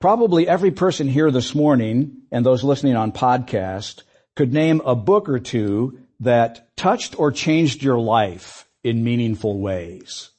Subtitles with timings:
[0.00, 4.02] Probably every person here this morning and those listening on podcast
[4.36, 10.30] could name a book or two that touched or changed your life in meaningful ways.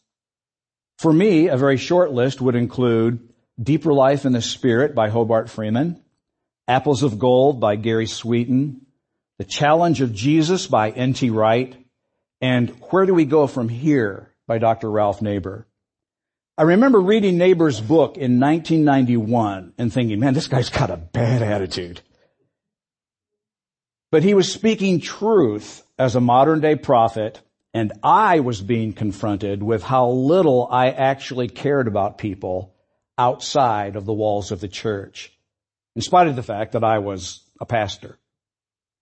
[0.98, 5.50] For me, a very short list would include Deeper Life in the Spirit by Hobart
[5.50, 6.02] Freeman,
[6.70, 8.86] Apples of Gold by Gary Sweeten,
[9.40, 11.32] The Challenge of Jesus by N.T.
[11.32, 11.76] Wright,
[12.40, 14.90] and Where Do We Go From Here by Dr.
[14.90, 15.68] Ralph Neighbour.
[16.60, 21.42] I remember reading Neighbour's book in 1991 and thinking, man, this guy's got a bad
[21.42, 22.02] attitude.
[24.12, 27.40] But he was speaking truth as a modern day prophet
[27.74, 32.76] and I was being confronted with how little I actually cared about people
[33.18, 35.32] outside of the walls of the church,
[35.96, 38.20] in spite of the fact that I was a pastor.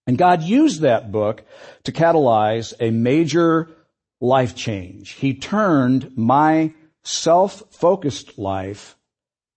[0.06, 1.44] And God used that book
[1.86, 3.70] to catalyze a major
[4.22, 5.14] life change.
[5.14, 6.74] He turned my
[7.08, 8.96] self-focused life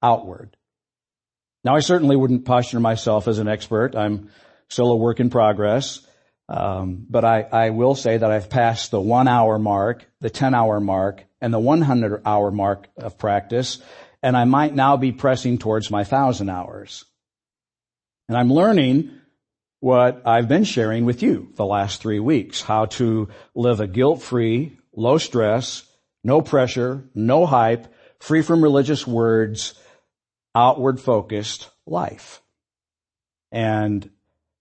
[0.03, 0.57] outward.
[1.65, 3.97] Now I certainly wouldn't posture myself as an expert.
[3.97, 4.31] I'm
[4.69, 6.07] still a work in progress.
[6.49, 10.55] Um, but I, I will say that I've passed the one hour mark, the 10
[10.55, 13.79] hour mark, and the 100 hour mark of practice,
[14.23, 17.05] and I might now be pressing towards my thousand hours.
[18.29, 19.13] And I'm learning
[19.79, 24.77] what I've been sharing with you the last three weeks, how to live a guilt-free,
[24.95, 25.85] low stress,
[26.25, 27.87] no pressure, no hype,
[28.19, 29.75] free from religious words,
[30.55, 32.43] outward focused life.
[33.53, 34.11] And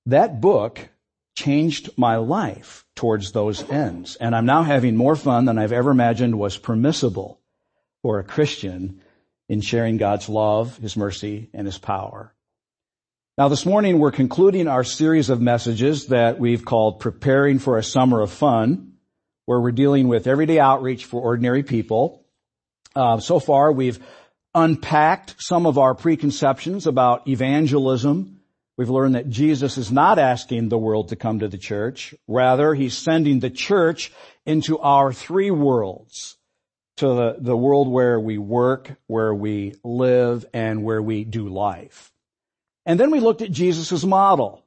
[0.06, 0.90] that book
[1.36, 4.16] changed my life towards those ends.
[4.16, 7.40] And I'm now having more fun than I've ever imagined was permissible
[8.02, 9.02] for a Christian
[9.48, 12.34] in sharing God's love, His mercy, and His power.
[13.38, 17.84] Now this morning we're concluding our series of messages that we've called Preparing for a
[17.84, 18.89] Summer of Fun,
[19.50, 22.24] where we're dealing with everyday outreach for ordinary people.
[22.96, 23.98] Uh, so far we've
[24.54, 28.40] unpacked some of our preconceptions about evangelism,
[28.80, 32.16] We've learned that Jesus is not asking the world to come to the church.
[32.30, 34.10] Rather, He's sending the church
[34.46, 36.38] into our three worlds.
[36.98, 42.14] To the, the world where we work, where we live, and where we do life.
[42.86, 44.64] And then we looked at Jesus' model.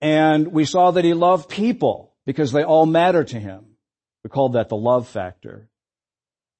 [0.00, 3.75] And we saw that He loved people because they all matter to Him.
[4.26, 5.68] We called that the love factor.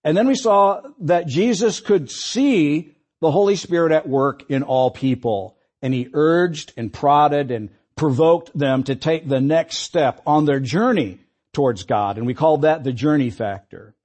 [0.04, 4.92] And then we saw that Jesus could see the Holy Spirit at work in all
[4.92, 10.44] people and he urged and prodded and provoked them to take the next step on
[10.44, 11.18] their journey
[11.52, 12.18] towards God.
[12.18, 13.96] And we called that the journey factor.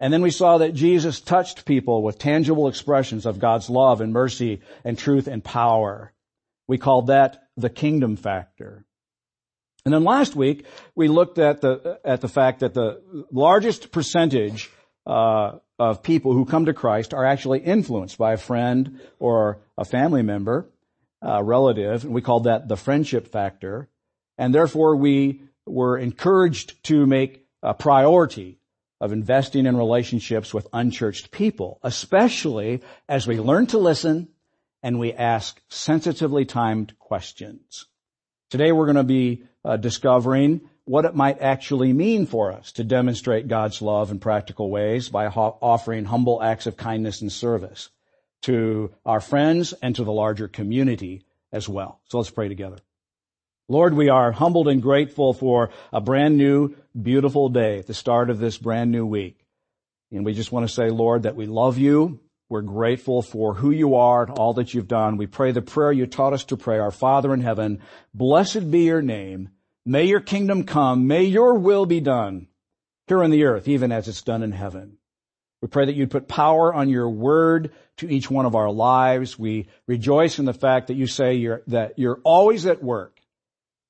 [0.00, 4.12] And then we saw that Jesus touched people with tangible expressions of God's love and
[4.12, 6.12] mercy and truth and power.
[6.66, 8.85] We called that the kingdom factor.
[9.86, 10.66] And then last week
[10.96, 14.68] we looked at the at the fact that the largest percentage
[15.06, 19.84] uh, of people who come to Christ are actually influenced by a friend or a
[19.84, 20.68] family member,
[21.22, 23.88] a relative, and we called that the friendship factor.
[24.36, 28.58] And therefore we were encouraged to make a priority
[29.00, 34.30] of investing in relationships with unchurched people, especially as we learn to listen
[34.82, 37.86] and we ask sensitively timed questions.
[38.50, 42.84] Today we're going to be uh, discovering what it might actually mean for us to
[42.84, 47.90] demonstrate God's love in practical ways by ho- offering humble acts of kindness and service
[48.42, 52.00] to our friends and to the larger community as well.
[52.08, 52.78] So let's pray together.
[53.68, 58.30] Lord, we are humbled and grateful for a brand new, beautiful day at the start
[58.30, 59.44] of this brand new week.
[60.12, 62.20] And we just want to say, Lord, that we love you.
[62.48, 65.16] We're grateful for who you are and all that you've done.
[65.16, 66.78] We pray the prayer you taught us to pray.
[66.78, 67.80] Our Father in heaven,
[68.14, 69.48] blessed be your name.
[69.88, 71.06] May your kingdom come.
[71.06, 72.48] May your will be done
[73.06, 74.98] here on the earth, even as it's done in heaven.
[75.62, 79.38] We pray that you'd put power on your word to each one of our lives.
[79.38, 83.20] We rejoice in the fact that you say you're, that you're always at work.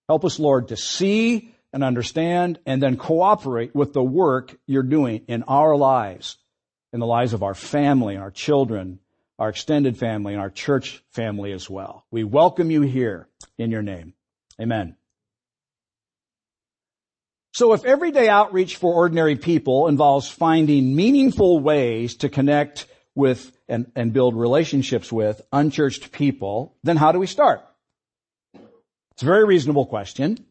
[0.07, 5.25] Help us, Lord, to see and understand and then cooperate with the work you're doing
[5.29, 6.37] in our lives,
[6.93, 9.01] in the lives of our family our children,
[9.39, 12.05] our extended family and our church family as well.
[12.11, 13.29] We welcome you here
[13.59, 14.13] in your name.
[14.61, 14.97] Amen.
[17.57, 23.91] So if everyday outreach for ordinary people involves finding meaningful ways to connect with and,
[23.97, 27.63] and build relationships with unchurched people, then how do we start?
[29.13, 30.45] It's a very reasonable question.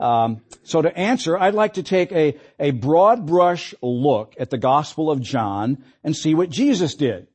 [0.00, 4.58] Um, so to answer, I'd like to take a, a broad brush look at the
[4.58, 7.28] Gospel of John and see what Jesus did.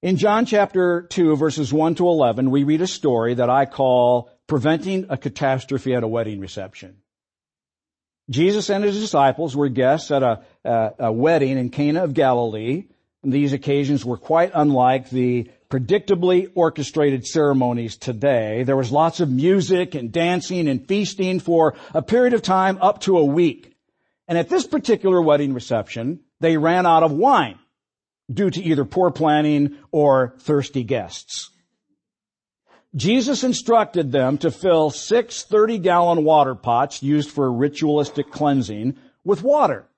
[0.00, 4.30] In John chapter 2 verses 1 to 11, we read a story that I call
[4.46, 7.02] preventing a catastrophe at a wedding reception.
[8.30, 12.84] Jesus and his disciples were guests at a, a, a wedding in Cana of Galilee.
[13.22, 18.62] And these occasions were quite unlike the predictably orchestrated ceremonies today.
[18.62, 23.00] There was lots of music and dancing and feasting for a period of time up
[23.02, 23.74] to a week.
[24.28, 27.58] And at this particular wedding reception, they ran out of wine
[28.32, 31.50] due to either poor planning or thirsty guests.
[32.96, 39.42] Jesus instructed them to fill six 30 gallon water pots used for ritualistic cleansing with
[39.42, 39.88] water.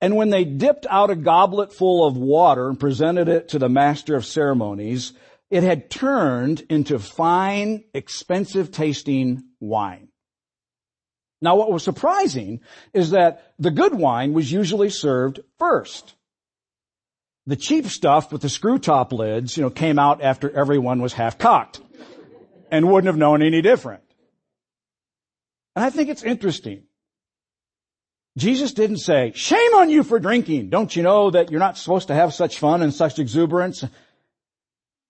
[0.00, 3.68] And when they dipped out a goblet full of water and presented it to the
[3.68, 5.12] master of ceremonies,
[5.50, 10.08] it had turned into fine, expensive tasting wine.
[11.42, 12.60] Now what was surprising
[12.94, 16.14] is that the good wine was usually served first.
[17.46, 21.14] The cheap stuff with the screw top lids, you know, came out after everyone was
[21.14, 21.80] half cocked
[22.70, 24.02] and wouldn't have known any different.
[25.76, 26.82] And I think it's interesting
[28.38, 30.70] Jesus didn't say, shame on you for drinking.
[30.70, 33.84] Don't you know that you're not supposed to have such fun and such exuberance?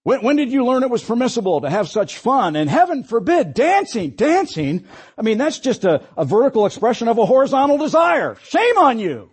[0.02, 2.56] When, when, did you learn it was permissible to have such fun?
[2.56, 4.86] And heaven forbid, dancing, dancing.
[5.18, 8.36] I mean, that's just a, a vertical expression of a horizontal desire.
[8.44, 9.30] Shame on you.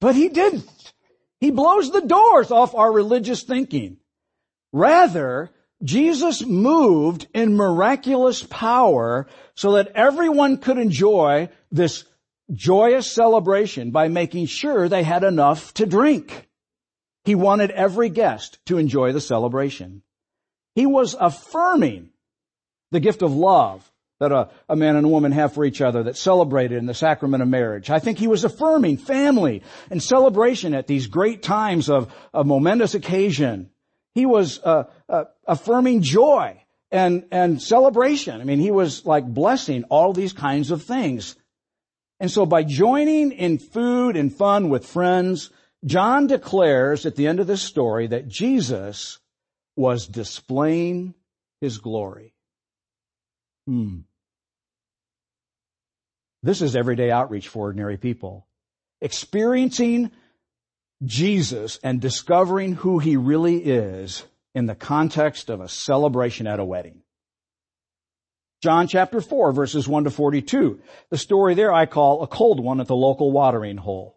[0.00, 0.68] but he didn't.
[1.40, 3.96] He blows the doors off our religious thinking.
[4.72, 5.50] Rather,
[5.82, 12.04] Jesus moved in miraculous power so that everyone could enjoy this
[12.52, 16.48] joyous celebration by making sure they had enough to drink.
[17.24, 20.02] He wanted every guest to enjoy the celebration.
[20.74, 22.10] He was affirming
[22.92, 23.90] the gift of love
[24.20, 26.94] that a, a, man and a woman have for each other that celebrated in the
[26.94, 27.90] sacrament of marriage.
[27.90, 32.94] I think he was affirming family and celebration at these great times of a momentous
[32.94, 33.70] occasion.
[34.16, 38.40] He was uh, uh, affirming joy and, and celebration.
[38.40, 41.36] I mean, he was like blessing all these kinds of things.
[42.18, 45.50] And so by joining in food and fun with friends,
[45.84, 49.18] John declares at the end of this story that Jesus
[49.76, 51.12] was displaying
[51.60, 52.32] his glory.
[53.66, 53.98] Hmm.
[56.42, 58.46] This is everyday outreach for ordinary people.
[59.02, 60.10] Experiencing
[61.04, 66.64] Jesus and discovering who he really is in the context of a celebration at a
[66.64, 67.02] wedding.
[68.62, 70.80] John chapter 4 verses 1 to 42.
[71.10, 74.16] The story there I call a cold one at the local watering hole.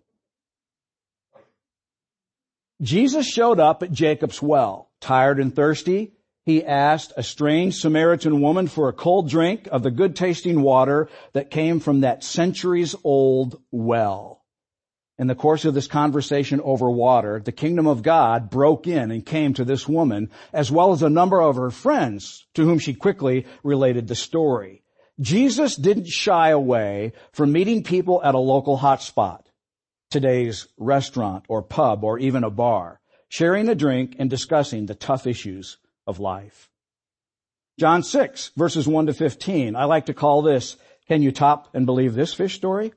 [2.82, 4.90] Jesus showed up at Jacob's well.
[5.02, 6.14] Tired and thirsty,
[6.46, 11.10] he asked a strange Samaritan woman for a cold drink of the good tasting water
[11.34, 14.39] that came from that centuries old well
[15.20, 19.26] in the course of this conversation over water, the kingdom of God broke in and
[19.26, 22.94] came to this woman, as well as a number of her friends to whom she
[22.94, 24.82] quickly related the story.
[25.20, 29.42] Jesus didn't shy away from meeting people at a local hotspot,
[30.10, 35.28] today's restaurant or pub or even a bar, sharing a drink and discussing the tough
[35.28, 35.78] issues
[36.08, 36.72] of life.
[37.78, 39.76] John 6 verses 1 to 15.
[39.76, 40.78] I like to call this,
[41.10, 42.94] can you top and believe this fish story?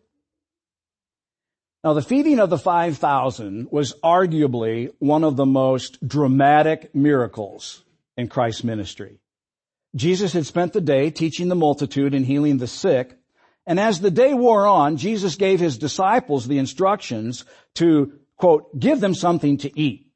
[1.85, 7.83] Now the feeding of the 5,000 was arguably one of the most dramatic miracles
[8.17, 9.19] in Christ's ministry.
[9.97, 13.19] Jesus had spent the day teaching the multitude and healing the sick,
[13.67, 17.45] and as the day wore on, Jesus gave his disciples the instructions
[17.75, 20.07] to, quote, give them something to eat.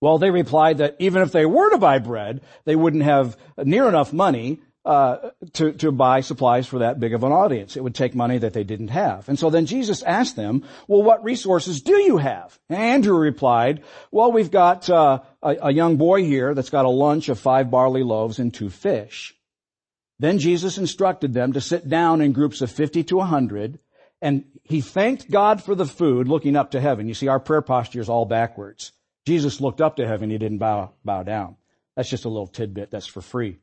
[0.00, 3.88] Well, they replied that even if they were to buy bread, they wouldn't have near
[3.88, 7.76] enough money uh, to, to buy supplies for that big of an audience.
[7.76, 9.28] It would take money that they didn't have.
[9.28, 12.56] And so then Jesus asked them, well, what resources do you have?
[12.68, 16.90] And Andrew replied, well, we've got uh, a, a young boy here that's got a
[16.90, 19.34] lunch of five barley loaves and two fish.
[20.20, 23.80] Then Jesus instructed them to sit down in groups of 50 to 100
[24.22, 27.08] and he thanked God for the food looking up to heaven.
[27.08, 28.92] You see, our prayer posture is all backwards.
[29.26, 30.30] Jesus looked up to heaven.
[30.30, 31.56] He didn't bow, bow down.
[31.96, 32.90] That's just a little tidbit.
[32.90, 33.58] That's for free.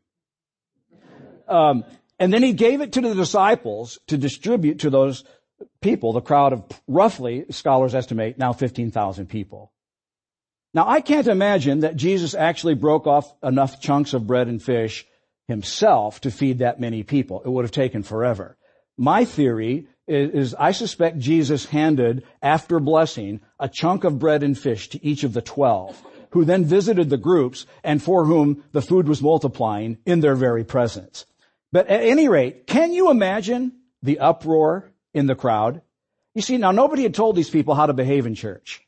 [1.54, 1.86] Um,
[2.20, 5.24] and then he gave it to the disciples to distribute to those
[5.82, 9.72] people, the crowd of roughly, scholars estimate, now 15,000 people.
[10.74, 15.06] Now I can't imagine that Jesus actually broke off enough chunks of bread and fish
[15.48, 17.42] himself to feed that many people.
[17.46, 18.58] It would have taken forever.
[18.98, 24.58] My theory is, is, I suspect Jesus handed, after blessing, a chunk of bread and
[24.58, 28.82] fish to each of the twelve, who then visited the groups and for whom the
[28.82, 31.26] food was multiplying in their very presence.
[31.74, 33.72] But at any rate, can you imagine
[34.04, 35.82] the uproar in the crowd?
[36.36, 38.86] You see, now nobody had told these people how to behave in church.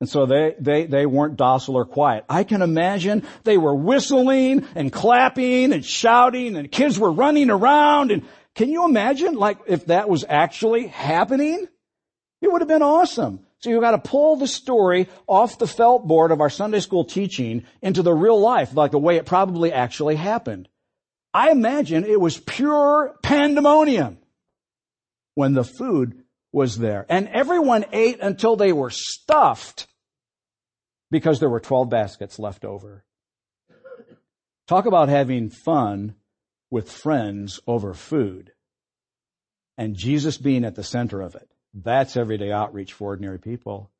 [0.00, 2.24] And so they, they, they weren't docile or quiet.
[2.30, 8.10] I can imagine they were whistling and clapping and shouting and kids were running around
[8.10, 11.68] and can you imagine like if that was actually happening?
[12.40, 13.44] It would have been awesome.
[13.58, 17.04] So you've got to pull the story off the felt board of our Sunday school
[17.04, 20.68] teaching into the real life, like the way it probably actually happened.
[21.34, 24.18] I imagine it was pure pandemonium
[25.34, 26.22] when the food
[26.52, 27.06] was there.
[27.08, 29.86] And everyone ate until they were stuffed
[31.10, 33.04] because there were 12 baskets left over.
[34.68, 36.14] Talk about having fun
[36.70, 38.52] with friends over food
[39.78, 41.48] and Jesus being at the center of it.
[41.74, 43.90] That's everyday outreach for ordinary people.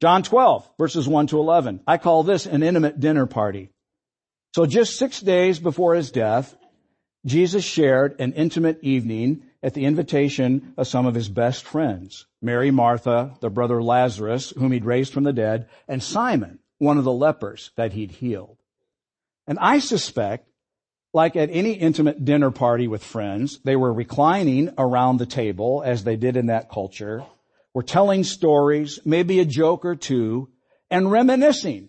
[0.00, 1.80] John 12 verses 1 to 11.
[1.86, 3.70] I call this an intimate dinner party.
[4.54, 6.54] So just six days before his death,
[7.26, 12.26] Jesus shared an intimate evening at the invitation of some of his best friends.
[12.42, 17.04] Mary, Martha, the brother Lazarus, whom he'd raised from the dead, and Simon, one of
[17.04, 18.58] the lepers that he'd healed.
[19.46, 20.48] And I suspect,
[21.14, 26.04] like at any intimate dinner party with friends, they were reclining around the table as
[26.04, 27.24] they did in that culture,
[27.72, 30.50] were telling stories, maybe a joke or two,
[30.90, 31.88] and reminiscing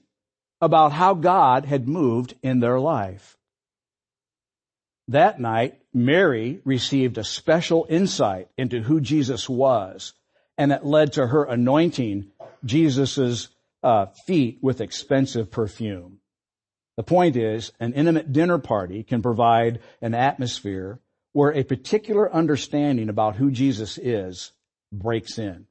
[0.62, 3.38] about how God had moved in their life.
[5.10, 10.14] That night, Mary received a special insight into who Jesus was,
[10.58, 12.32] and it led to her anointing
[12.64, 13.50] Jesus'
[13.84, 16.20] uh, feet with expensive perfume.
[16.98, 21.00] The point is, an intimate dinner party can provide an atmosphere
[21.34, 24.54] where a particular understanding about who Jesus is
[24.92, 25.68] breaks in.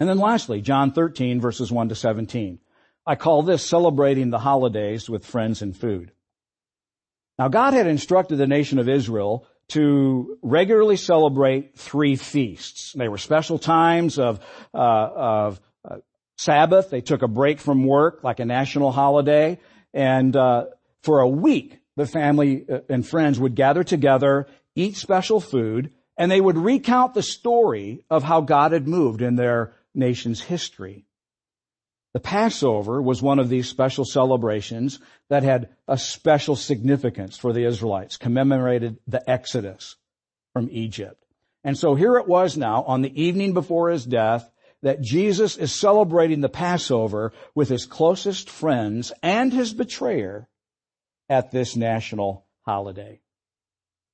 [0.00, 2.60] And then lastly, John 13 verses 1 to 17.
[3.04, 6.12] I call this celebrating the holidays with friends and food.
[7.38, 12.92] Now God had instructed the nation of Israel to regularly celebrate three feasts.
[12.94, 14.40] They were special times of,
[14.74, 15.96] uh, of uh,
[16.36, 16.90] Sabbath.
[16.90, 19.58] They took a break from work like a national holiday.
[19.92, 20.66] And uh,
[21.02, 26.30] for a week, the family uh, and friends would gather together, eat special food, and
[26.30, 31.04] they would recount the story of how God had moved in their nation's history.
[32.14, 34.98] The Passover was one of these special celebrations
[35.28, 39.96] that had a special significance for the Israelites, commemorated the Exodus
[40.54, 41.22] from Egypt.
[41.64, 44.50] And so here it was now on the evening before his death
[44.82, 50.48] that Jesus is celebrating the Passover with his closest friends and his betrayer
[51.28, 53.20] at this national holiday.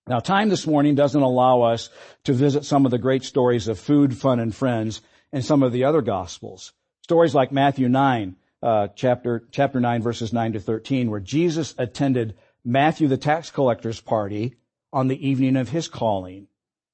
[0.07, 1.91] Now time this morning doesn't allow us
[2.25, 5.01] to visit some of the great stories of food, fun, and friends
[5.33, 6.73] in some of the other gospels.
[7.05, 12.35] Stories like Matthew 9, uh, chapter, chapter 9 verses 9 to 13 where Jesus attended
[12.65, 14.57] Matthew the tax collector's party
[14.91, 16.47] on the evening of his calling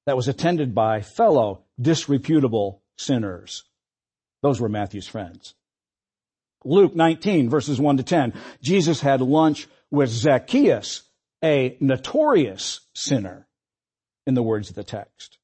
[0.06, 3.62] that was attended by fellow disreputable sinners.
[4.42, 5.54] Those were Matthew's friends.
[6.64, 8.32] Luke 19 verses 1 to 10.
[8.60, 11.02] Jesus had lunch with Zacchaeus,
[11.44, 13.46] a notorious sinner,
[14.26, 15.38] in the words of the text.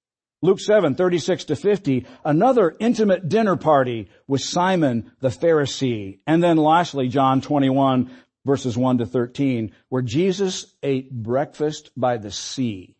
[0.47, 6.21] Luke 7, 36 to 50, another intimate dinner party with Simon the Pharisee.
[6.25, 8.13] And then lastly, John 21,
[8.45, 12.95] verses 1 to 13, where Jesus ate breakfast by the sea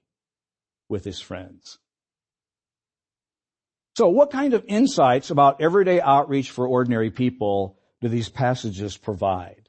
[0.89, 1.79] with his friends.
[3.97, 9.69] So what kind of insights about everyday outreach for ordinary people do these passages provide?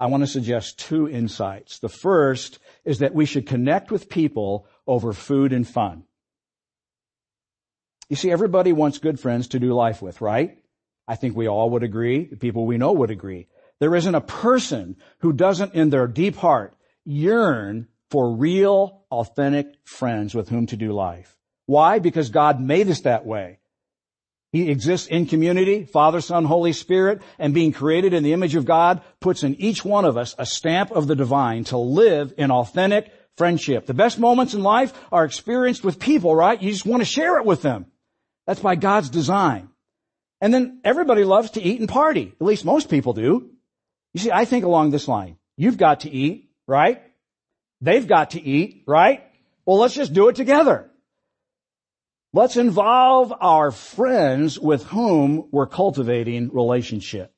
[0.00, 1.78] I want to suggest two insights.
[1.78, 6.02] The first is that we should connect with people over food and fun.
[8.08, 10.58] You see, everybody wants good friends to do life with, right?
[11.08, 12.24] I think we all would agree.
[12.24, 13.48] The people we know would agree.
[13.78, 20.34] There isn't a person who doesn't in their deep heart yearn for real, authentic friends
[20.34, 21.36] with whom to do life.
[21.66, 21.98] Why?
[21.98, 23.58] Because God made us that way.
[24.52, 28.64] He exists in community, Father, Son, Holy Spirit, and being created in the image of
[28.64, 32.50] God puts in each one of us a stamp of the divine to live in
[32.50, 33.86] authentic friendship.
[33.86, 36.62] The best moments in life are experienced with people, right?
[36.62, 37.86] You just want to share it with them.
[38.46, 39.68] That's by God's design.
[40.40, 42.32] And then everybody loves to eat and party.
[42.40, 43.50] At least most people do.
[44.14, 45.36] You see, I think along this line.
[45.56, 47.02] You've got to eat, right?
[47.80, 49.24] They've got to eat, right?
[49.64, 50.90] Well, let's just do it together.
[52.32, 57.32] Let's involve our friends with whom we're cultivating relationship.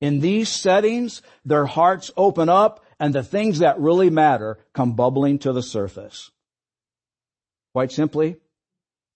[0.00, 5.40] In these settings, their hearts open up and the things that really matter come bubbling
[5.40, 6.30] to the surface.
[7.72, 8.36] Quite simply,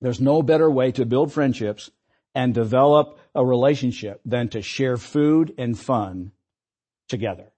[0.01, 1.91] there's no better way to build friendships
[2.35, 6.33] and develop a relationship than to share food and fun
[7.09, 7.53] together.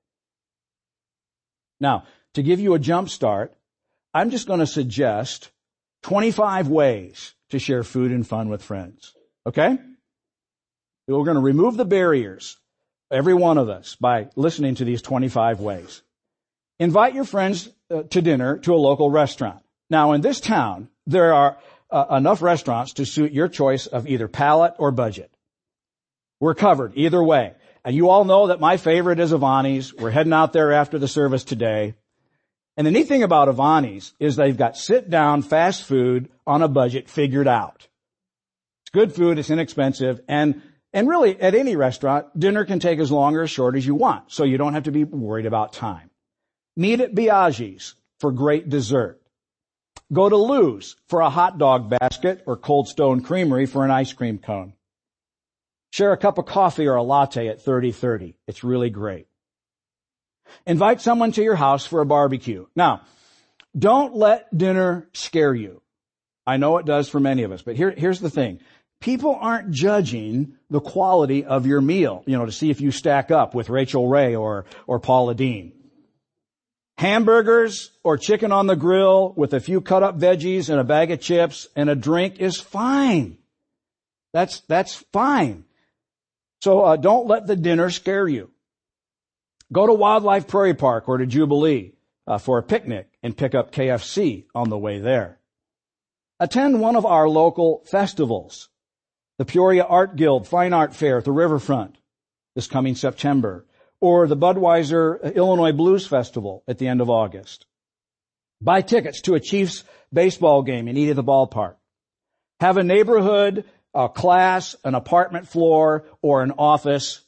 [1.81, 2.05] Now,
[2.35, 3.55] to give you a jump start,
[4.15, 5.51] I'm just going to suggest
[6.03, 9.15] 25 ways to share food and fun with friends.
[9.47, 9.79] Okay?
[11.09, 12.57] We're going to remove the barriers,
[13.11, 16.03] every one of us, by listening to these 25 ways.
[16.79, 19.63] Invite your friends uh, to dinner to a local restaurant.
[19.91, 21.59] Now in this town, there are
[21.91, 25.31] uh, enough restaurants to suit your choice of either palate or budget.
[26.41, 27.55] We're covered either way.
[27.85, 29.95] And you all know that my favorite is Avanti's.
[29.95, 31.95] We're heading out there after the service today.
[32.77, 36.69] And the neat thing about Avanti's is they've got sit down fast food on a
[36.69, 37.87] budget figured out.
[38.83, 43.11] It's good food, it's inexpensive, and, and really at any restaurant, dinner can take as
[43.11, 45.73] long or as short as you want, so you don't have to be worried about
[45.73, 46.11] time.
[46.77, 49.20] Meet at Biaggi's for great dessert.
[50.13, 54.13] Go to Lou's for a hot dog basket or Cold Stone Creamery for an ice
[54.13, 54.73] cream cone.
[55.93, 58.37] Share a cup of coffee or a latte at 3030.
[58.47, 59.27] It's really great.
[60.67, 62.67] Invite someone to your house for a barbecue.
[62.75, 63.03] Now,
[63.79, 65.81] don't let dinner scare you.
[66.47, 68.61] I know it does for many of us, but here, here's the thing.
[69.01, 73.31] People aren't judging the quality of your meal, you know, to see if you stack
[73.31, 75.73] up with Rachael Ray or, or Paula Deen.
[77.01, 81.11] Hamburgers or chicken on the grill with a few cut up veggies and a bag
[81.11, 83.39] of chips and a drink is fine.
[84.35, 85.65] That's, that's fine.
[86.61, 88.51] So uh, don't let the dinner scare you.
[89.73, 91.95] Go to Wildlife Prairie Park or to Jubilee
[92.27, 95.39] uh, for a picnic and pick up KFC on the way there.
[96.39, 98.69] Attend one of our local festivals.
[99.39, 101.97] The Peoria Art Guild Fine Art Fair at the Riverfront
[102.55, 103.65] this coming September,
[104.01, 107.67] or the Budweiser Illinois Blues Festival at the end of August.
[108.63, 111.77] Buy tickets to a Chiefs baseball game eat at the ballpark.
[112.61, 113.65] Have a neighborhood
[113.95, 117.21] a class, an apartment floor, or an office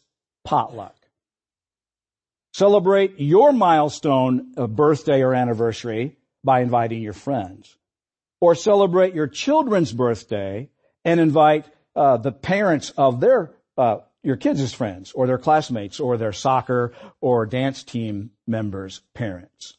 [0.45, 0.97] potluck.
[2.55, 7.76] Celebrate your milestone of birthday or anniversary by inviting your friends.
[8.41, 10.69] Or celebrate your children's birthday
[11.05, 16.17] and invite uh, the parents of their uh, your kids' friends or their classmates or
[16.17, 19.76] their soccer or dance team members' parents.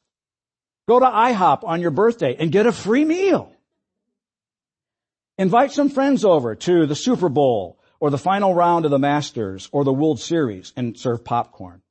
[0.88, 3.53] Go to IHOP on your birthday and get a free meal.
[5.38, 9.69] Invite some friends over to the Super Bowl or the final round of the Masters
[9.71, 11.81] or the World Series and serve popcorn.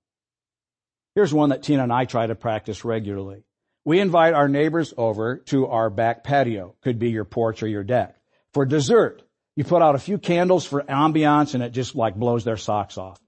[1.15, 3.45] Here's one that Tina and I try to practice regularly.
[3.85, 7.83] We invite our neighbors over to our back patio, could be your porch or your
[7.83, 8.17] deck.
[8.55, 9.23] For dessert,
[9.57, 12.97] you put out a few candles for ambiance and it just like blows their socks
[12.97, 13.21] off.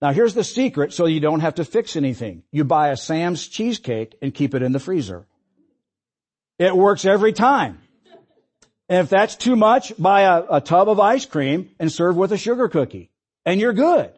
[0.00, 2.42] Now here's the secret so you don't have to fix anything.
[2.50, 5.26] You buy a Sam's cheesecake and keep it in the freezer.
[6.58, 7.80] It works every time.
[8.88, 12.32] And if that's too much, buy a, a tub of ice cream and serve with
[12.32, 13.10] a sugar cookie.
[13.46, 14.12] And you're good.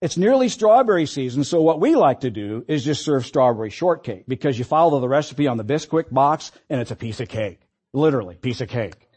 [0.00, 4.24] It's nearly strawberry season, so what we like to do is just serve strawberry shortcake
[4.26, 7.60] because you follow the recipe on the Bisquick box and it's a piece of cake.
[7.92, 9.09] Literally, piece of cake.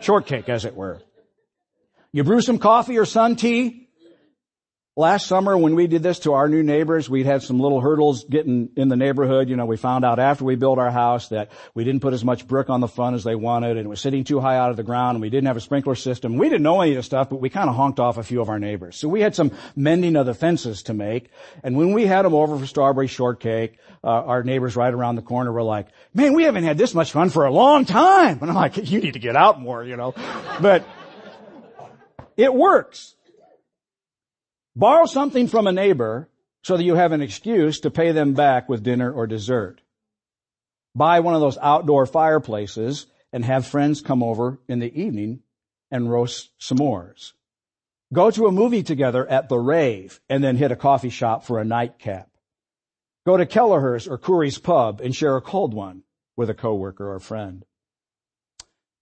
[0.00, 1.00] Shortcake, as it were.
[2.12, 3.85] You brew some coffee or sun tea,
[4.98, 8.24] Last summer when we did this to our new neighbors, we'd had some little hurdles
[8.24, 9.50] getting in the neighborhood.
[9.50, 12.24] You know, we found out after we built our house that we didn't put as
[12.24, 14.70] much brick on the front as they wanted and it was sitting too high out
[14.70, 16.38] of the ground and we didn't have a sprinkler system.
[16.38, 18.40] We didn't know any of this stuff, but we kind of honked off a few
[18.40, 18.96] of our neighbors.
[18.96, 21.28] So we had some mending of the fences to make.
[21.62, 25.22] And when we had them over for strawberry shortcake, uh, our neighbors right around the
[25.22, 28.38] corner were like, man, we haven't had this much fun for a long time.
[28.40, 30.14] And I'm like, you need to get out more, you know,
[30.58, 30.88] but
[32.38, 33.15] it works.
[34.76, 36.28] Borrow something from a neighbor
[36.62, 39.80] so that you have an excuse to pay them back with dinner or dessert.
[40.94, 45.40] Buy one of those outdoor fireplaces and have friends come over in the evening
[45.90, 47.32] and roast s'mores.
[48.12, 51.58] Go to a movie together at the rave and then hit a coffee shop for
[51.58, 52.28] a nightcap.
[53.24, 56.02] Go to Kelleher's or Curry's pub and share a cold one
[56.36, 57.64] with a coworker or friend.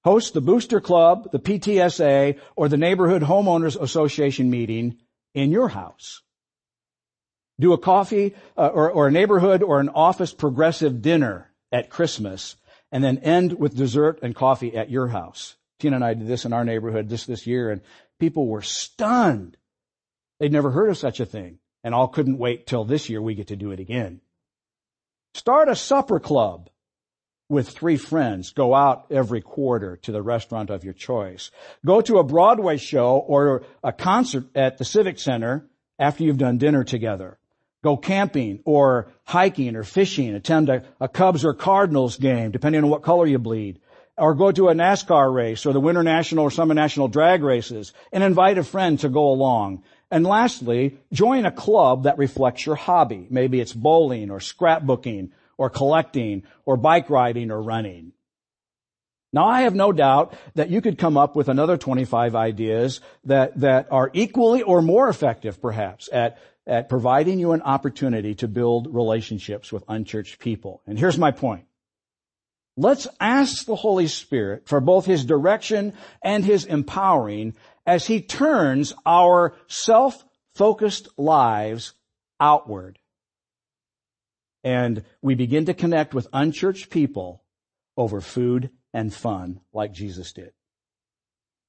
[0.05, 4.99] Host the Booster Club, the PTSA, or the Neighborhood Homeowners Association meeting
[5.35, 6.23] in your house.
[7.61, 12.57] Do a coffee uh, or, or a neighborhood or an office progressive dinner at Christmas
[12.91, 15.57] and then end with dessert and coffee at your house.
[15.79, 17.81] Tina and I did this in our neighborhood this this year and
[18.19, 19.57] people were stunned.
[20.41, 23.35] They'd never heard of such a thing and all couldn't wait till this year we
[23.35, 24.21] get to do it again.
[25.35, 26.71] Start a supper club
[27.55, 28.53] with three friends.
[28.53, 31.51] Go out every quarter to the restaurant of your choice.
[31.87, 35.65] Go to a Broadway show or a concert at the Civic Center
[35.99, 37.39] after you've done dinner together.
[37.83, 40.35] Go camping or hiking or fishing.
[40.35, 43.79] Attend a, a Cubs or Cardinals game, depending on what color you bleed.
[44.17, 47.93] Or go to a NASCAR race or the Winter National or Summer National drag races
[48.13, 49.83] and invite a friend to go along.
[50.11, 53.27] And lastly, join a club that reflects your hobby.
[53.31, 58.13] Maybe it's bowling or scrapbooking or collecting or bike riding or running.
[59.35, 63.59] Now I have no doubt that you could come up with another 25 ideas that,
[63.61, 66.39] that are equally or more effective perhaps at,
[66.69, 70.83] at providing you an opportunity to build relationships with unchurched people.
[70.87, 71.67] And here's my point.
[72.77, 77.55] Let's ask the Holy Spirit for both His direction and His empowering
[77.87, 81.93] as He turns our self-focused lives
[82.41, 83.01] outward.
[84.65, 87.45] And we begin to connect with unchurched people
[87.97, 90.53] over food and fun like Jesus did.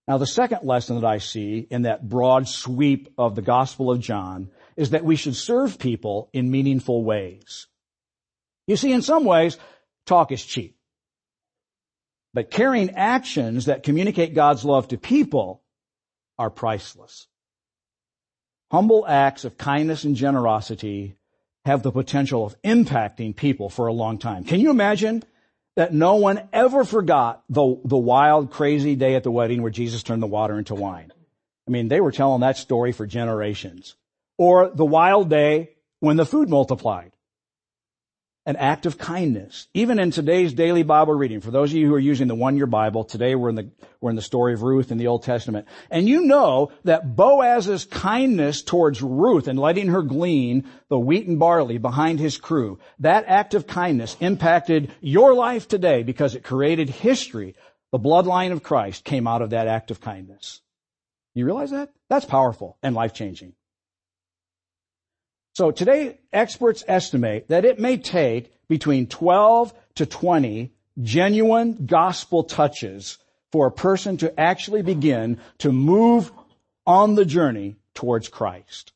[0.08, 4.00] Now the second lesson that I see in that broad sweep of the Gospel of
[4.00, 7.68] John is that we should serve people in meaningful ways.
[8.68, 9.58] You see, in some ways,
[10.06, 10.78] talk is cheap.
[12.34, 15.64] But carrying actions that communicate God's love to people
[16.38, 17.28] are priceless.
[18.72, 21.18] Humble acts of kindness and generosity
[21.66, 24.44] have the potential of impacting people for a long time.
[24.44, 25.24] Can you imagine
[25.76, 30.04] that no one ever forgot the, the wild, crazy day at the wedding where Jesus
[30.04, 31.12] turned the water into wine?
[31.68, 33.96] I mean, they were telling that story for generations.
[34.38, 37.15] Or the wild day when the food multiplied
[38.46, 39.68] an act of kindness.
[39.74, 42.68] Even in today's daily Bible reading, for those of you who are using the one-year
[42.68, 45.68] Bible, today we're in the, we're in the story of Ruth in the Old Testament.
[45.90, 51.40] And you know that Boaz's kindness towards Ruth and letting her glean the wheat and
[51.40, 56.90] barley behind his crew, that act of kindness impacted your life today because it created
[56.90, 57.56] history.
[57.92, 60.62] The bloodline of Christ came out of that act of kindness.
[61.34, 61.90] You realize that?
[62.10, 63.54] That's powerful and life-changing.
[65.56, 73.18] So today, experts estimate that it may take between 12 to 20 genuine gospel touches
[73.54, 76.30] for a person to actually begin to move
[76.86, 78.92] on the journey towards Christ.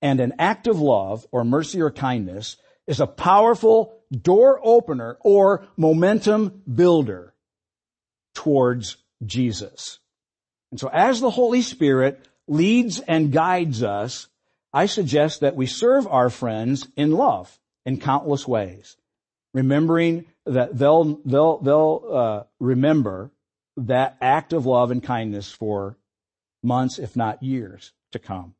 [0.00, 5.66] And an act of love or mercy or kindness is a powerful door opener or
[5.76, 7.34] momentum builder
[8.34, 8.96] towards
[9.26, 9.98] Jesus.
[10.70, 14.26] And so as the Holy Spirit leads and guides us,
[14.72, 18.96] I suggest that we serve our friends in love in countless ways,
[19.52, 23.30] remembering that they'll they'll they'll uh, remember
[23.76, 25.96] that act of love and kindness for
[26.62, 28.54] months, if not years, to come.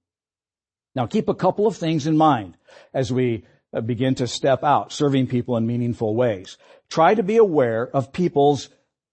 [0.95, 2.57] Now, keep a couple of things in mind
[2.93, 6.59] as we uh, begin to step out, serving people in meaningful ways.
[6.89, 8.69] Try to be aware of people's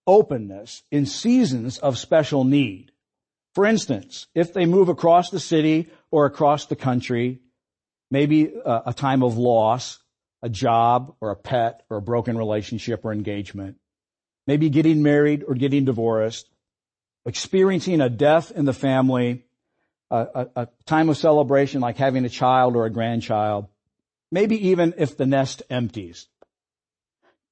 [0.08, 2.92] openness in seasons of special need.
[3.58, 7.40] For instance, if they move across the city or across the country,
[8.12, 9.98] maybe a, a time of loss,
[10.44, 13.78] a job or a pet or a broken relationship or engagement,
[14.46, 16.48] maybe getting married or getting divorced,
[17.26, 19.44] experiencing a death in the family,
[20.12, 23.66] a, a, a, time of celebration like having a child or a grandchild,
[24.32, 26.28] maybe even if the nest empties.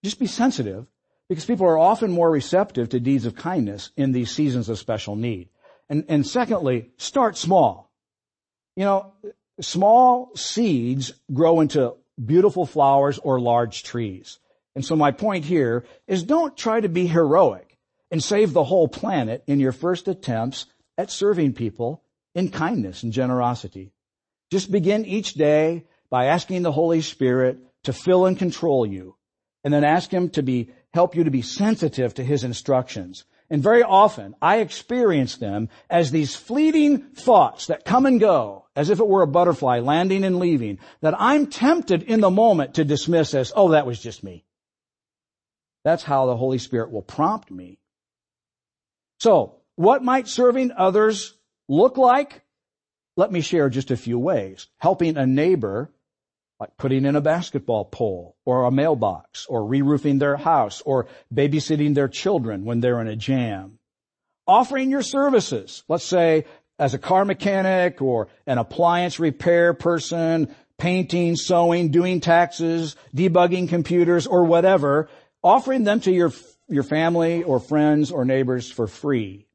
[0.04, 0.86] Just be sensitive
[1.30, 5.16] because people are often more receptive to deeds of kindness in these seasons of special
[5.16, 5.50] need.
[5.90, 7.92] And, and secondly, start small.
[8.76, 9.14] You know,
[9.62, 14.40] small seeds grow into beautiful flowers or large trees.
[14.76, 17.78] And so my point here is don't try to be heroic
[18.12, 20.66] and save the whole planet in your first attempts
[20.98, 23.92] at serving people in kindness and generosity.
[24.52, 29.16] Just begin each day by asking the Holy Spirit to fill and control you
[29.64, 33.62] and then ask Him to be, help you to be sensitive to His instructions and
[33.62, 39.00] very often I experience them as these fleeting thoughts that come and go as if
[39.00, 43.34] it were a butterfly landing and leaving that I'm tempted in the moment to dismiss
[43.34, 44.46] as, oh, that was just me.
[45.84, 47.80] That's how the Holy Spirit will prompt me.
[49.20, 51.36] So, what might serving others
[51.68, 52.42] look like?
[53.16, 54.68] Let me share just a few ways.
[54.78, 55.92] Helping a neighbor
[56.60, 61.96] like putting in a basketball pole or a mailbox or re-roofing their house or babysitting
[61.96, 63.80] their children when they're in a jam.
[64.48, 66.46] Offering your services, let's say
[66.80, 74.28] as a car mechanic or an appliance repair person, painting, sewing, doing taxes, debugging computers
[74.28, 75.10] or whatever,
[75.44, 76.32] offering them to your,
[76.68, 79.48] your family or friends or neighbors for free.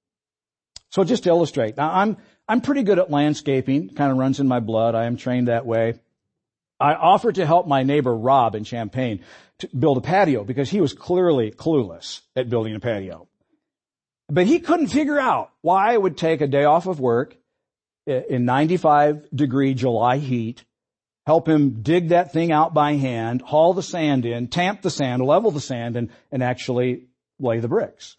[0.90, 2.16] So just to illustrate, now I'm,
[2.48, 4.94] I'm pretty good at landscaping, kind of runs in my blood.
[4.94, 5.94] I am trained that way.
[6.80, 9.20] I offered to help my neighbor Rob in Champaign
[9.58, 13.28] to build a patio because he was clearly clueless at building a patio.
[14.28, 17.36] But he couldn't figure out why I would take a day off of work
[18.06, 20.64] eh, in 95 degree July heat,
[21.26, 25.22] help him dig that thing out by hand, haul the sand in, tamp the sand,
[25.22, 28.16] level the sand, and, and actually lay the bricks.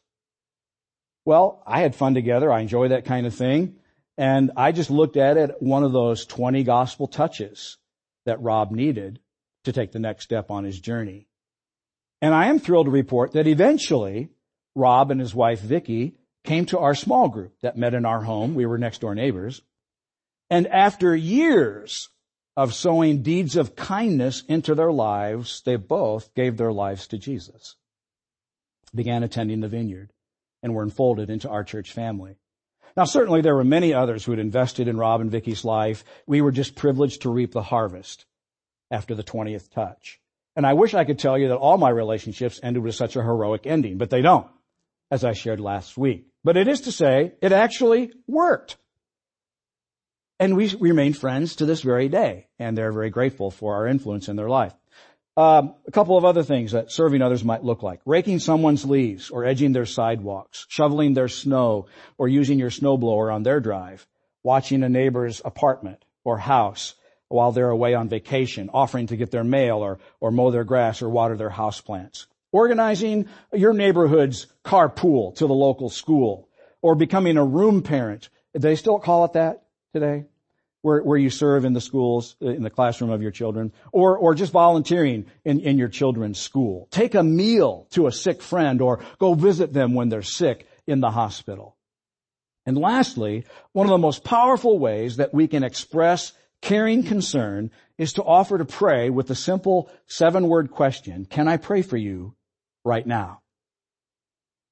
[1.26, 2.52] Well, I had fun together.
[2.52, 3.78] I enjoy that kind of thing.
[4.18, 7.78] And I just looked at it, one of those 20 gospel touches
[8.26, 9.20] that Rob needed
[9.64, 11.28] to take the next step on his journey.
[12.22, 14.30] And I am thrilled to report that eventually
[14.76, 18.56] Rob and his wife Vicky came to our small group that met in our home.
[18.56, 19.62] We were next door neighbors.
[20.50, 22.10] And after years
[22.58, 27.76] of sowing deeds of kindness into their lives, they both gave their lives to Jesus.
[28.94, 30.12] began attending the vineyard
[30.62, 32.36] and were enfolded into our church family.
[32.96, 36.04] Now certainly there were many others who had invested in Rob and Vicky's life.
[36.28, 38.26] We were just privileged to reap the harvest
[38.90, 40.20] after the 20th touch.
[40.56, 43.24] And I wish I could tell you that all my relationships ended with such a
[43.24, 44.48] heroic ending, but they don't,
[45.10, 46.28] as I shared last week.
[46.44, 48.78] But it is to say, it actually worked.
[50.40, 54.28] And we remain friends to this very day, and they're very grateful for our influence
[54.28, 54.74] in their life.
[55.38, 58.02] Um, a couple of other things that serving others might look like.
[58.06, 63.44] Raking someone's leaves or edging their sidewalks, shoveling their snow or using your snowblower on
[63.44, 64.06] their drive,
[64.44, 66.96] watching a neighbor's apartment or house
[67.30, 71.02] while they're away on vacation, offering to get their mail or, or mow their grass
[71.02, 72.26] or water their houseplants.
[72.52, 76.50] Organizing your neighborhood's carpool to the local school
[76.82, 78.28] or becoming a room parent.
[78.54, 79.64] They still call it that
[79.94, 80.26] today?
[80.82, 84.18] Where, where you serve in the schools, uh, in the classroom of your children, or,
[84.18, 86.88] or just volunteering in, in your children's school.
[86.92, 91.00] Take a meal to a sick friend or go visit them when they're sick in
[91.00, 91.78] the hospital.
[92.66, 98.14] And lastly, one of the most powerful ways that we can express caring concern is
[98.14, 102.36] to offer to pray with the simple seven word question, can I pray for you
[102.84, 103.41] right now?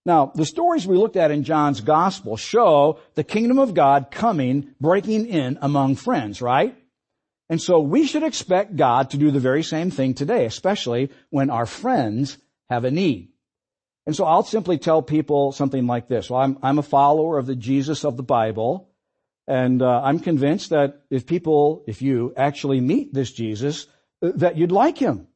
[0.06, 4.74] Now, the stories we looked at in John's gospel show the kingdom of God coming,
[4.80, 6.76] breaking in among friends, right?
[7.50, 11.50] And so we should expect God to do the very same thing today, especially when
[11.50, 12.38] our friends
[12.70, 13.30] have a need.
[14.06, 16.30] And so I'll simply tell people something like this.
[16.30, 18.90] Well, I'm, I'm a follower of the Jesus of the Bible,
[19.48, 23.88] and uh, I'm convinced that if people, if you actually meet this Jesus,
[24.22, 25.28] uh, that you'd like him.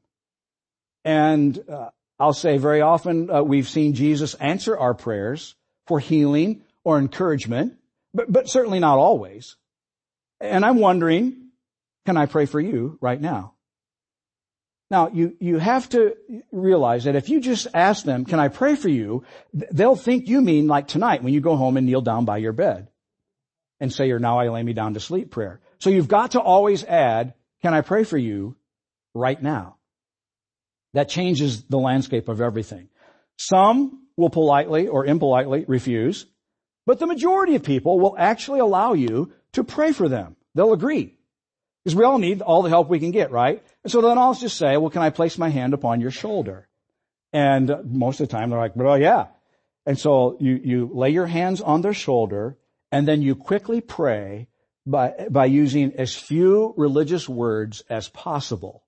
[1.04, 1.89] And uh,
[2.23, 5.55] I'll say very often uh, we've seen Jesus answer our prayers
[5.88, 7.73] for healing or encouragement,
[8.13, 9.57] but, but certainly not always.
[10.39, 11.49] And I'm wondering,
[12.05, 13.55] can I pray for you right now?
[14.89, 16.15] Now, you, you have to
[16.49, 19.25] realize that if you just ask them, can I pray for you?
[19.53, 22.53] They'll think you mean like tonight when you go home and kneel down by your
[22.53, 22.88] bed
[23.81, 25.59] and say your now I lay me down to sleep prayer.
[25.79, 28.55] So you've got to always add, can I pray for you
[29.13, 29.75] right now?
[30.93, 32.89] That changes the landscape of everything.
[33.38, 36.25] Some will politely or impolitely refuse,
[36.86, 40.36] but the majority of people will actually allow you to pray for them.
[40.53, 41.17] They'll agree.
[41.84, 43.62] Because we all need all the help we can get, right?
[43.84, 46.67] And so then I'll just say, well, can I place my hand upon your shoulder?
[47.34, 49.27] And most of the time they're like, well, yeah.
[49.86, 52.58] And so you, you lay your hands on their shoulder
[52.91, 54.47] and then you quickly pray
[54.86, 58.82] by, by using as few religious words as possible.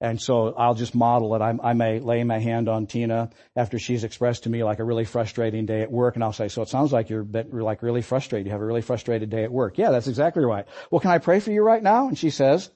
[0.00, 1.42] And so I'll just model it.
[1.42, 4.84] I, I, may lay my hand on Tina after she's expressed to me like a
[4.84, 7.82] really frustrating day at work, and I'll say, "So it sounds like you're, you're like
[7.82, 8.46] really frustrated.
[8.46, 10.66] You have a really frustrated day at work." Yeah, that's exactly right.
[10.92, 12.06] Well, can I pray for you right now?
[12.06, 12.70] And she says,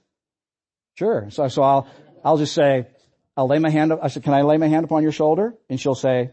[0.94, 1.86] "Sure." So, so I'll
[2.24, 2.88] I'll just say,
[3.36, 3.92] I'll lay my hand.
[3.92, 6.32] I said, "Can I lay my hand upon your shoulder?" And she'll say,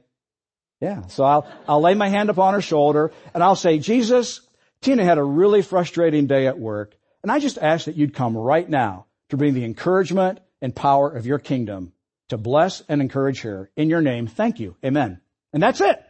[0.82, 4.42] "Yeah." So I'll I'll lay my hand upon her shoulder, and I'll say, "Jesus,
[4.82, 8.36] Tina had a really frustrating day at work, and I just ask that you'd come
[8.36, 11.94] right now to bring the encouragement." And power of your kingdom
[12.30, 14.28] to bless and encourage her in your name.
[14.28, 14.76] Thank you.
[14.84, 15.20] Amen.
[15.54, 16.02] And that's it.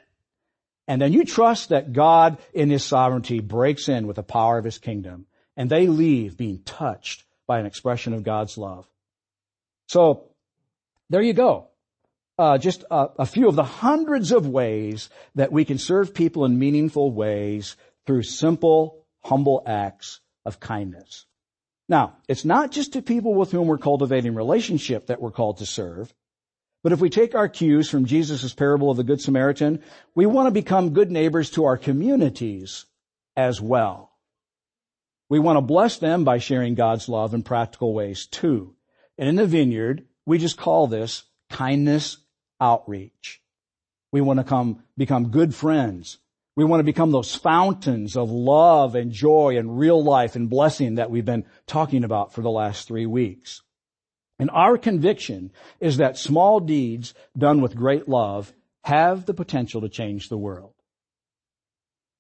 [0.88, 4.66] And then you trust that God in his sovereignty breaks in with the power of
[4.66, 8.88] his kingdom and they leave being touched by an expression of God's love.
[9.88, 10.30] So
[11.10, 11.68] there you go.
[12.38, 16.46] Uh, just a, a few of the hundreds of ways that we can serve people
[16.46, 21.26] in meaningful ways through simple, humble acts of kindness.
[21.90, 25.66] Now, it's not just to people with whom we're cultivating relationship that we're called to
[25.66, 26.14] serve.
[26.84, 29.84] But if we take our cues from Jesus' parable of the Good Samaritan,
[30.16, 32.86] we want to become good neighbors to our communities
[33.36, 34.12] as well.
[35.30, 38.76] We want to bless them by sharing God's love in practical ways too.
[39.18, 42.18] And in the vineyard, we just call this kindness
[42.62, 43.42] outreach.
[44.12, 46.20] We want to come, become good friends
[46.60, 50.96] we want to become those fountains of love and joy and real life and blessing
[50.96, 53.62] that we've been talking about for the last three weeks.
[54.40, 59.88] And our conviction is that small deeds done with great love have the potential to
[59.88, 60.74] change the world.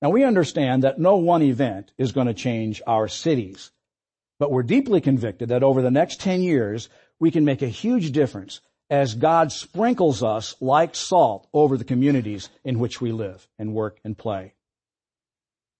[0.01, 3.71] Now we understand that no one event is going to change our cities,
[4.39, 6.87] but we're deeply convicted that over the next 10 years,
[7.19, 12.49] we can make a huge difference as God sprinkles us like salt over the communities
[12.63, 14.53] in which we live and work and play.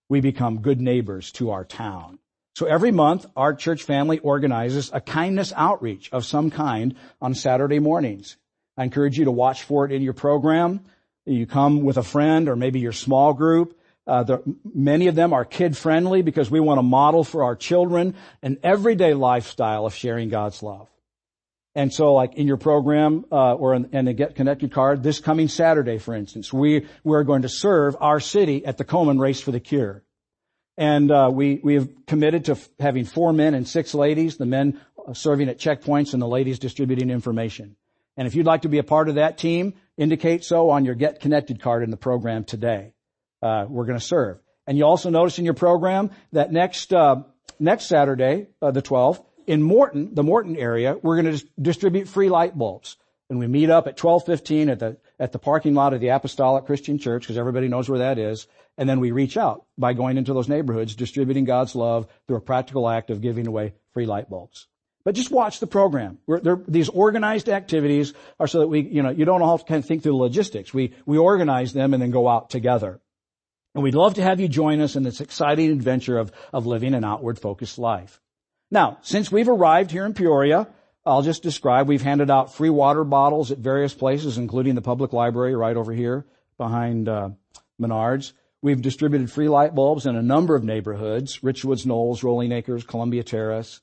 [0.10, 2.20] We become good neighbors to our town.
[2.56, 7.80] So every month, our church family organizes a kindness outreach of some kind on Saturday
[7.80, 8.38] mornings.
[8.76, 10.82] I encourage you to watch for it in your program.
[11.26, 13.80] You come with a friend or maybe your small group.
[14.06, 17.56] Uh, the, many of them are kid friendly because we want to model for our
[17.56, 20.88] children an everyday lifestyle of sharing God's love.
[21.80, 25.22] And so like in your program, uh, or in, in the Get Connected card, this
[25.22, 29.40] coming Saturday, for instance, we, we're going to serve our city at the Komen Race
[29.40, 30.04] for the Cure.
[30.78, 34.46] And, uh, we, we have committed to f- having four men and six ladies, the
[34.46, 34.82] men
[35.14, 37.78] serving at checkpoints and the ladies distributing information.
[38.18, 40.96] And if you'd like to be a part of that team, indicate so on your
[40.96, 42.92] Get Connected card in the program today.
[43.42, 44.40] Uh, we're going to serve.
[44.68, 47.24] And you also notice in your program that next, uh,
[47.58, 52.30] next Saturday, uh, the 12th, in Morton, the Morton area, we're going to distribute free
[52.30, 52.98] light bulbs.
[53.32, 56.66] And we meet up at 1215 at the, at the parking lot of the Apostolic
[56.68, 58.46] Christian Church, because everybody knows where that is.
[58.78, 62.42] And then we reach out by going into those neighborhoods, distributing God's love through a
[62.42, 64.68] practical act of giving away free light bulbs.
[65.04, 66.20] But just watch the program.
[66.68, 70.04] these organized activities are so that we, you know, you don't to kind of think
[70.04, 70.72] through the logistics.
[70.76, 73.00] We, we organize them and then go out together.
[73.74, 76.94] And we'd love to have you join us in this exciting adventure of, of living
[76.94, 78.22] an outward focused life.
[78.72, 80.68] Now, since we've arrived here in Peoria,
[81.06, 85.12] I'll just describe, we've handed out free water bottles at various places, including the public
[85.12, 86.26] library right over here
[86.58, 87.30] behind uh,
[87.82, 88.34] Menards.
[88.62, 93.24] We've distributed free light bulbs in a number of neighborhoods, Richwoods Knolls, Rolling Acres, Columbia
[93.24, 93.82] Terrace.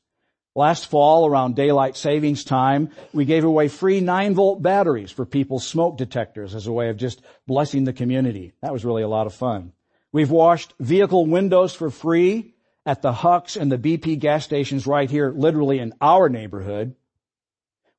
[0.55, 5.66] Last fall, around daylight savings time, we gave away free 9 volt batteries for people's
[5.66, 8.53] smoke detectors as a way of just blessing the community.
[8.62, 9.72] That was really a lot of fun.
[10.12, 12.55] We've washed vehicle windows for free
[12.87, 16.94] at the Hucks and the BP gas stations right here, literally in our neighborhood.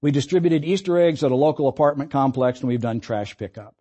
[0.02, 3.76] We distributed Easter eggs at a local apartment complex and we've done trash pickup.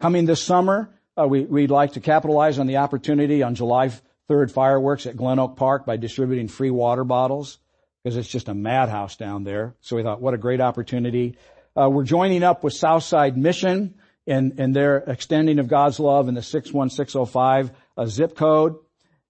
[0.00, 3.90] Coming this summer, uh, we, would like to capitalize on the opportunity on July
[4.28, 7.58] 3rd fireworks at Glen Oak Park by distributing free water bottles
[8.02, 9.74] because it's just a madhouse down there.
[9.80, 11.36] So we thought, what a great opportunity.
[11.76, 13.94] Uh, we're joining up with Southside Mission
[14.26, 18.76] in, in their extending of God's love in the 61605 uh, zip code.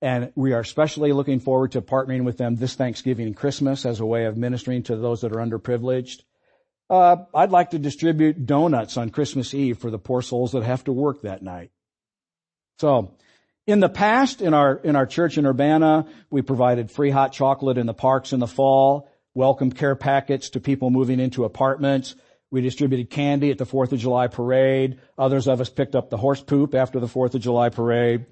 [0.06, 3.98] And we are especially looking forward to partnering with them this Thanksgiving and Christmas as
[3.98, 6.22] a way of ministering to those that are underprivileged.
[6.88, 10.84] Uh, I'd like to distribute donuts on Christmas Eve for the poor souls that have
[10.84, 11.72] to work that night.
[12.78, 13.16] So,
[13.66, 17.76] in the past, in our, in our church in Urbana, we provided free hot chocolate
[17.76, 22.14] in the parks in the fall, welcome care packets to people moving into apartments.
[22.52, 25.00] We distributed candy at the 4th of July parade.
[25.18, 28.26] Others of us picked up the horse poop after the 4th of July parade.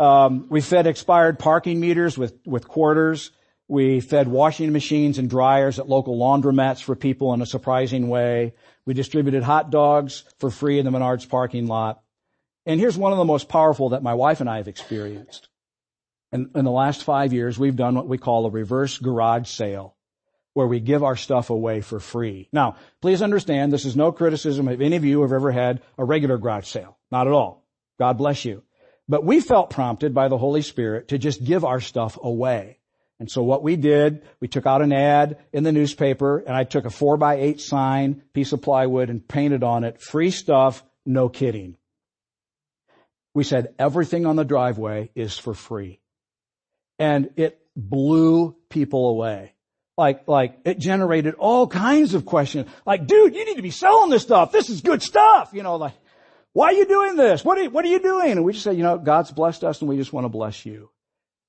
[0.00, 3.32] Um, we fed expired parking meters with, with quarters.
[3.68, 8.54] We fed washing machines and dryers at local laundromats for people in a surprising way.
[8.86, 12.02] We distributed hot dogs for free in the Menards parking lot.
[12.64, 15.50] And here's one of the most powerful that my wife and I have experienced.
[16.32, 19.96] In, in the last five years, we've done what we call a reverse garage sale,
[20.54, 22.48] where we give our stuff away for free.
[22.54, 25.82] Now, please understand, this is no criticism of any of you who have ever had
[25.98, 26.96] a regular garage sale.
[27.10, 27.66] Not at all.
[27.98, 28.62] God bless you.
[29.10, 32.78] But we felt prompted by the Holy Spirit to just give our stuff away.
[33.18, 36.62] And so what we did, we took out an ad in the newspaper and I
[36.62, 40.84] took a four by eight sign, piece of plywood and painted on it, free stuff,
[41.04, 41.76] no kidding.
[43.34, 45.98] We said everything on the driveway is for free.
[47.00, 49.54] And it blew people away.
[49.98, 52.70] Like, like, it generated all kinds of questions.
[52.86, 54.52] Like, dude, you need to be selling this stuff.
[54.52, 55.50] This is good stuff.
[55.52, 55.94] You know, like,
[56.52, 57.44] why are you doing this?
[57.44, 58.32] What are you, what are you doing?
[58.32, 60.66] And we just said, you know, God's blessed us and we just want to bless
[60.66, 60.90] you.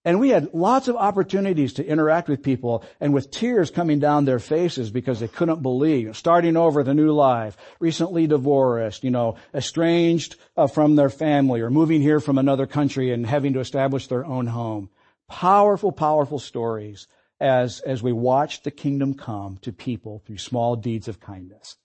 [0.04, 4.26] And we had lots of opportunities to interact with people and with tears coming down
[4.26, 9.36] their faces because they couldn't believe, starting over the new life, recently divorced, you know,
[9.54, 14.08] estranged uh, from their family or moving here from another country and having to establish
[14.08, 14.90] their own home.
[15.30, 17.08] Powerful, powerful stories
[17.40, 21.78] as, as we watched the kingdom come to people through small deeds of kindness.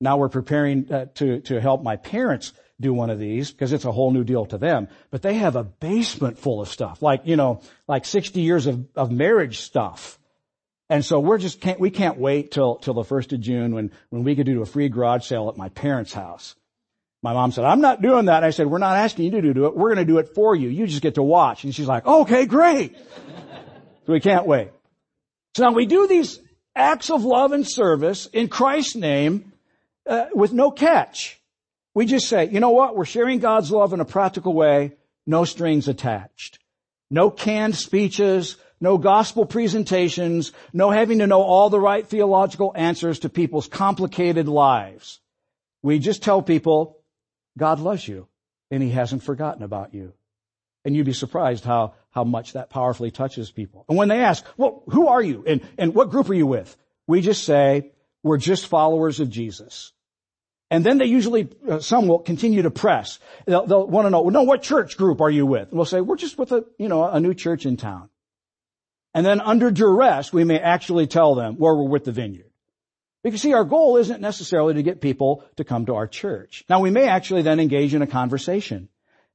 [0.00, 3.84] Now we're preparing uh, to, to help my parents do one of these because it's
[3.84, 4.88] a whole new deal to them.
[5.10, 8.86] But they have a basement full of stuff, like, you know, like 60 years of,
[8.94, 10.18] of marriage stuff.
[10.90, 13.90] And so we're just can't, we can't wait till, till the first of June when,
[14.10, 16.54] when we could do a free garage sale at my parents' house.
[17.20, 18.44] My mom said, I'm not doing that.
[18.44, 19.76] I said, we're not asking you to do it.
[19.76, 20.68] We're going to do it for you.
[20.68, 21.64] You just get to watch.
[21.64, 22.96] And she's like, okay, great.
[22.96, 24.70] so we can't wait.
[25.56, 26.38] So now we do these
[26.76, 29.47] acts of love and service in Christ's name
[30.08, 31.40] uh, with no catch.
[31.94, 32.96] We just say, you know what?
[32.96, 34.94] We're sharing God's love in a practical way.
[35.26, 36.58] No strings attached.
[37.10, 38.56] No canned speeches.
[38.80, 40.52] No gospel presentations.
[40.72, 45.20] No having to know all the right theological answers to people's complicated lives.
[45.82, 46.98] We just tell people,
[47.56, 48.28] God loves you
[48.70, 50.12] and he hasn't forgotten about you.
[50.84, 53.84] And you'd be surprised how, how much that powerfully touches people.
[53.88, 55.44] And when they ask, well, who are you?
[55.46, 56.74] And, and what group are you with?
[57.06, 59.92] We just say, we're just followers of Jesus.
[60.70, 63.18] And then they usually, uh, some will continue to press.
[63.46, 65.68] They'll, they'll want to know, well, no, what church group are you with?
[65.68, 68.10] And we'll say, we're just with a, you know, a new church in town.
[69.14, 72.50] And then under duress, we may actually tell them where we're with the vineyard.
[73.22, 76.64] Because see, our goal isn't necessarily to get people to come to our church.
[76.68, 78.88] Now we may actually then engage in a conversation.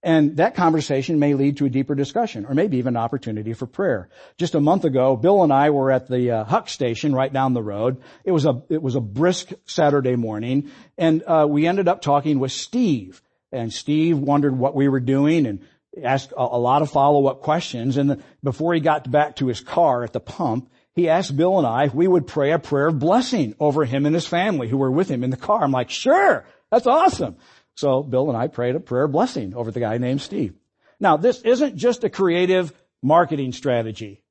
[0.03, 3.65] And that conversation may lead to a deeper discussion or maybe even an opportunity for
[3.65, 4.09] prayer.
[4.37, 7.53] Just a month ago, Bill and I were at the uh, Huck station right down
[7.53, 8.01] the road.
[8.25, 12.39] It was a, it was a brisk Saturday morning and uh, we ended up talking
[12.39, 13.21] with Steve.
[13.53, 15.65] And Steve wondered what we were doing and
[16.03, 17.95] asked a, a lot of follow-up questions.
[17.95, 21.59] And the, before he got back to his car at the pump, he asked Bill
[21.59, 24.67] and I if we would pray a prayer of blessing over him and his family
[24.67, 25.63] who were with him in the car.
[25.63, 27.37] I'm like, sure, that's awesome.
[27.75, 30.53] So Bill and I prayed a prayer blessing over the guy named Steve.
[30.99, 34.23] Now, this isn't just a creative marketing strategy.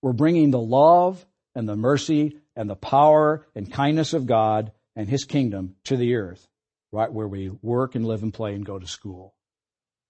[0.00, 1.24] We're bringing the love
[1.54, 6.16] and the mercy and the power and kindness of God and His kingdom to the
[6.16, 6.46] earth,
[6.92, 9.34] right where we work and live and play and go to school.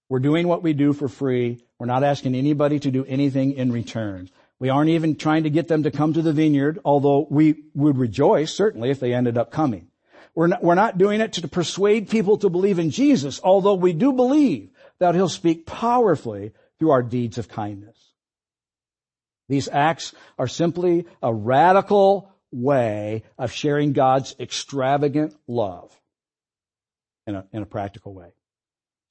[0.08, 1.64] We're doing what we do for free.
[1.78, 4.30] We're not asking anybody to do anything in return.
[4.58, 7.98] We aren't even trying to get them to come to the vineyard, although we would
[7.98, 9.88] rejoice, certainly, if they ended up coming.
[10.34, 13.92] We're not, we're not doing it to persuade people to believe in Jesus, although we
[13.92, 17.96] do believe that He'll speak powerfully through our deeds of kindness.
[19.48, 25.92] These acts are simply a radical way of sharing God's extravagant love
[27.26, 28.32] in a, in a practical way.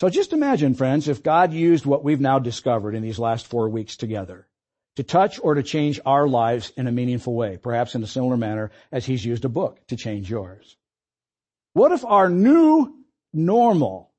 [0.01, 3.69] So just imagine, friends, if God used what we've now discovered in these last four
[3.69, 4.47] weeks together
[4.95, 8.35] to touch or to change our lives in a meaningful way, perhaps in a similar
[8.35, 10.75] manner as He's used a book to change yours.
[11.73, 12.93] What if our new
[13.33, 14.11] normal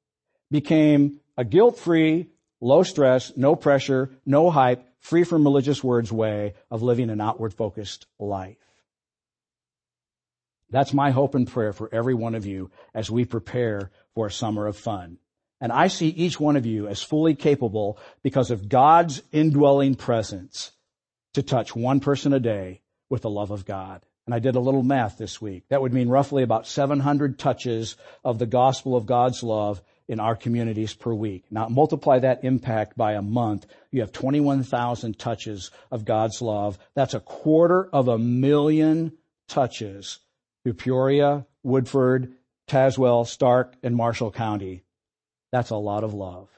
[0.51, 2.29] became a guilt-free,
[2.61, 7.55] low stress, no pressure, no hype, free from religious words way of living an outward
[7.55, 8.57] focused life?
[10.71, 14.33] That's my hope and prayer for every one of you as we prepare for a
[14.33, 15.19] summer of fun.
[15.61, 20.73] And I see each one of you as fully capable because of God's indwelling presence
[21.35, 24.03] to touch one person a day with the love of God.
[24.27, 25.65] And I did a little math this week.
[25.69, 30.35] That would mean roughly about 700 touches of the gospel of God's love in our
[30.35, 31.45] communities per week.
[31.51, 33.67] Now multiply that impact by a month.
[33.91, 36.79] You have 21,000 touches of God's love.
[36.95, 39.13] That's a quarter of a million
[39.49, 40.19] touches
[40.63, 42.35] through Peoria, Woodford,
[42.67, 44.85] Tazewell, Stark, and Marshall County.
[45.53, 46.49] That's a lot of love.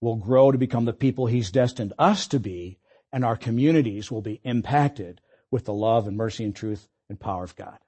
[0.00, 2.78] We'll grow to become the people He's destined us to be,
[3.12, 5.20] and our communities will be impacted
[5.54, 7.78] with the love and mercy and truth and power of God.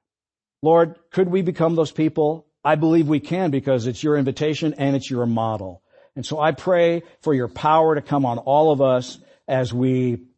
[0.62, 2.46] Lord, could we become those people?
[2.62, 5.82] I believe we can because it's your invitation and it's your model.
[6.14, 10.28] And so I pray for your power to come on all of us as we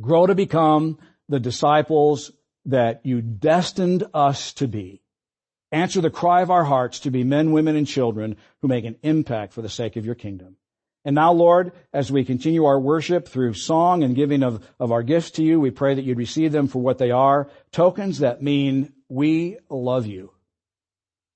[0.00, 0.96] grow to become
[1.28, 2.32] the disciples
[2.64, 5.02] that you destined us to be.
[5.72, 8.96] Answer the cry of our hearts to be men, women, and children who make an
[9.02, 10.56] impact for the sake of your kingdom.
[11.04, 15.02] And now, Lord, as we continue our worship through song and giving of, of our
[15.02, 18.42] gifts to you, we pray that you'd receive them for what they are, tokens that
[18.42, 20.32] mean we love you.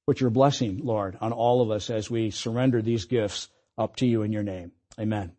[0.07, 4.07] Put your blessing, Lord, on all of us as we surrender these gifts up to
[4.07, 4.71] you in your name.
[5.01, 5.33] Amen.